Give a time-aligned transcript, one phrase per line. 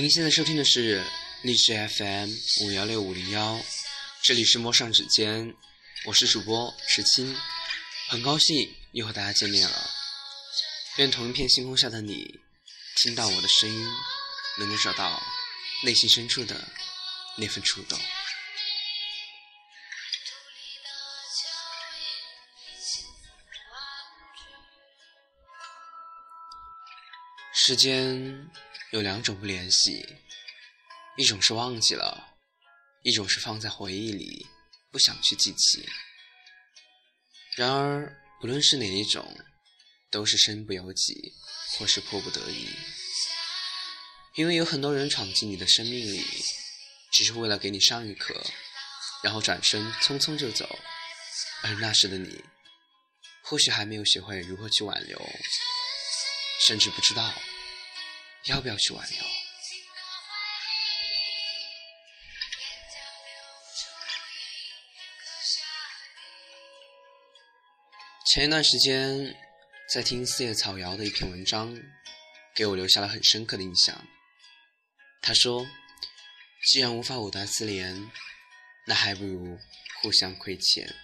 [0.00, 1.04] 您现在收听的是
[1.42, 2.30] 励志 FM
[2.62, 3.60] 五幺六五零幺，
[4.22, 5.52] 这里是陌上指尖，
[6.04, 7.36] 我是主播石青，
[8.06, 9.90] 很高兴又和大家见面了。
[10.98, 12.38] 愿同一片星空下的你，
[12.94, 13.88] 听到我的声音，
[14.60, 15.20] 能够找到
[15.82, 16.68] 内心深处的
[17.36, 17.98] 那份触动。
[27.52, 28.48] 时间
[28.90, 30.06] 有两种不联系，
[31.18, 32.38] 一种是忘记了，
[33.02, 34.46] 一种是放在回忆里，
[34.90, 35.86] 不想去记起。
[37.54, 39.36] 然而，不论是哪一种，
[40.10, 41.34] 都是身不由己，
[41.76, 42.70] 或是迫不得已。
[44.36, 46.24] 因为有很多人闯进你的生命里，
[47.12, 48.42] 只是为了给你上一课，
[49.22, 50.78] 然后转身匆匆就走。
[51.62, 52.42] 而那时的你，
[53.42, 55.20] 或许还没有学会如何去挽留，
[56.66, 57.34] 甚至不知道。
[58.44, 59.18] 要不要去挽留？
[68.30, 69.34] 前一段时间
[69.92, 71.74] 在听四叶草瑶的一篇文章，
[72.54, 74.06] 给我留下了很深刻的印象。
[75.22, 75.66] 他说
[76.70, 78.10] ：“既然无法藕断丝连，
[78.86, 79.58] 那还不如
[80.02, 80.94] 互相亏欠。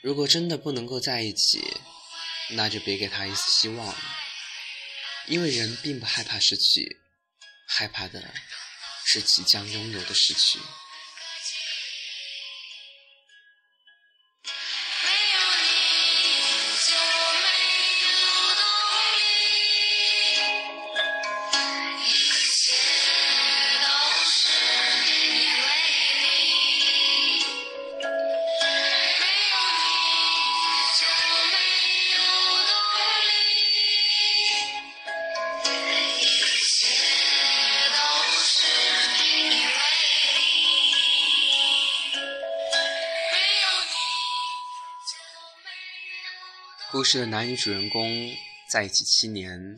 [0.00, 1.80] 如果真的不能够在一起，
[2.50, 3.94] 那就别给他一丝希望。”
[5.28, 7.00] 因为人并不害怕失去，
[7.68, 8.34] 害怕的
[9.06, 10.58] 是即将拥有的失去。
[46.90, 48.34] 故事的男女主人公
[48.70, 49.76] 在一起七年，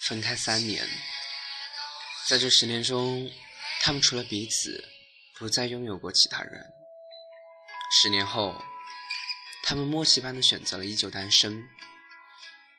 [0.00, 0.88] 分开三年。
[2.26, 3.30] 在这十年中，
[3.82, 4.82] 他们除了彼此，
[5.38, 6.64] 不再拥有过其他人。
[8.00, 8.64] 十年后，
[9.64, 11.62] 他们默契般的选择了依旧单身。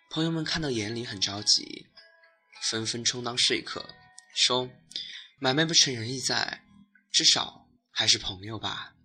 [0.09, 1.85] 朋友们看到眼里很着急，
[2.71, 3.87] 纷纷充当说客，
[4.35, 4.67] 说
[5.37, 6.63] ：“买卖不成仁义在，
[7.11, 8.95] 至少还是朋友吧。”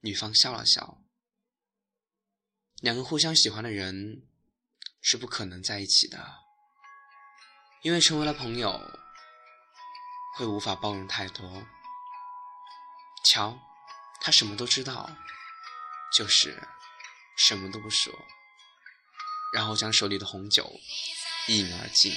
[0.00, 0.99] 女方笑了笑。
[2.80, 4.22] 两个互相喜欢的人
[5.02, 6.18] 是不可能在一起的，
[7.82, 8.80] 因为成为了朋友
[10.36, 11.66] 会无法包容太多。
[13.24, 13.58] 瞧，
[14.20, 15.10] 他什么都知道，
[16.16, 16.66] 就是
[17.36, 18.12] 什么都不说，
[19.52, 20.72] 然后将手里的红酒
[21.48, 22.14] 一饮而尽。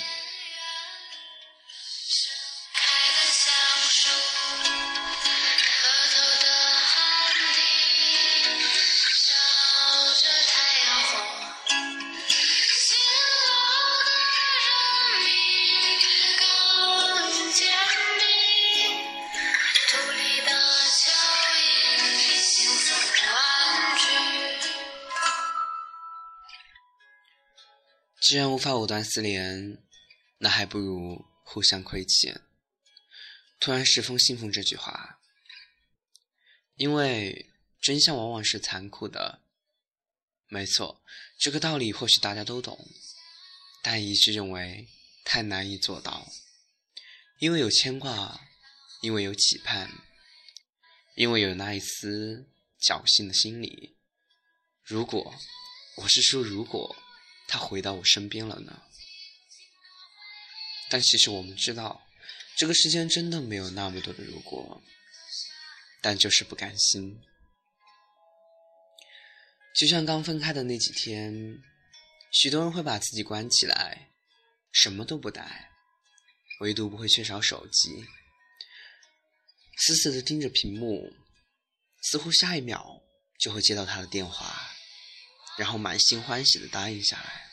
[28.23, 29.83] 既然无法藕断丝连，
[30.37, 32.39] 那还不如互相亏欠。
[33.59, 35.19] 突然十分信奉这句话，
[36.75, 37.51] 因为
[37.81, 39.41] 真相往往是残酷的。
[40.47, 41.03] 没错，
[41.37, 42.87] 这个道理或许大家都懂，
[43.81, 44.87] 但一直认为
[45.25, 46.31] 太难以做到。
[47.39, 48.39] 因为有牵挂，
[49.01, 49.91] 因为有期盼，
[51.15, 53.97] 因为有那一丝侥幸的心理。
[54.81, 55.35] 如果，
[55.97, 57.02] 我是说如果。
[57.53, 58.81] 他回到我身边了呢，
[60.89, 62.01] 但其实我们知道，
[62.57, 64.81] 这个世间真的没有那么多的如果，
[66.01, 67.21] 但就是不甘心。
[69.75, 71.61] 就像刚分开的那几天，
[72.31, 74.09] 许多人会把自己关起来，
[74.71, 75.69] 什么都不带，
[76.61, 78.03] 唯独不会缺少手机，
[79.77, 81.13] 死死的盯着屏幕，
[82.01, 83.03] 似乎下一秒
[83.37, 84.72] 就会接到他的电话。
[85.57, 87.51] 然后满心欢喜的答应下来，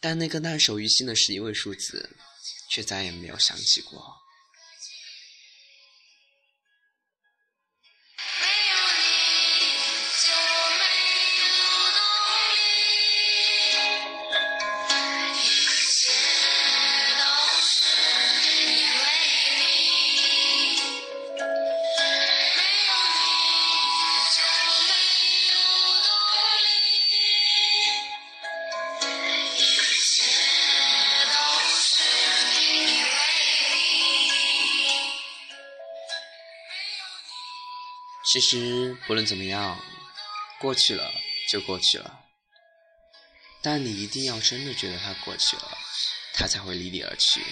[0.00, 2.16] 但那个烂熟于心的十一位数字，
[2.70, 4.21] 却再也没有想起过。
[38.32, 39.78] 其实不论怎么样，
[40.58, 41.12] 过去了
[41.50, 42.24] 就过去了。
[43.60, 45.76] 但你一定要真的觉得它过去了，
[46.32, 47.44] 它才会离你而去。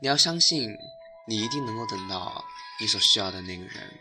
[0.00, 0.74] 你要相信，
[1.28, 2.42] 你一定能够等到
[2.80, 3.98] 你所需要的那个人。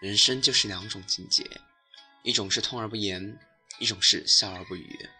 [0.00, 1.44] 人生就是两种境界，
[2.22, 3.36] 一种是痛而不言，
[3.80, 5.10] 一种是笑而不语。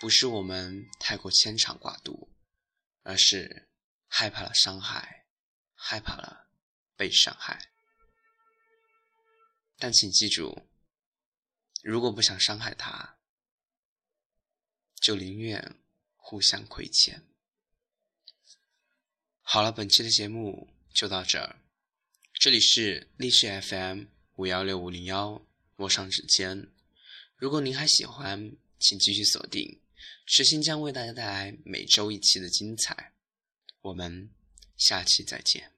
[0.00, 2.28] 不是我们太过牵肠挂肚，
[3.04, 3.68] 而是
[4.08, 5.23] 害怕了伤害，
[5.86, 6.48] 害怕了
[6.96, 7.70] 被伤害。
[9.76, 10.66] 但请记住，
[11.82, 13.18] 如果不想伤害他，
[14.94, 15.76] 就宁愿
[16.16, 17.22] 互相亏欠。
[19.42, 21.60] 好了，本期的节目就到这儿。
[22.32, 24.04] 这里是励志 FM
[24.36, 25.46] 五幺六五零幺，
[25.76, 26.72] 陌上指尖。
[27.36, 29.82] 如果您还喜欢，请继续锁定，
[30.24, 33.12] 时心将为大家带来每周一期的精彩。
[33.82, 34.30] 我们
[34.78, 35.73] 下期再见。